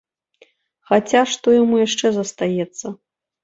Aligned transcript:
Хаця 0.93 1.21
што 1.33 1.47
яму 1.61 1.85
яшчэ 1.85 2.07
застаецца. 2.19 2.85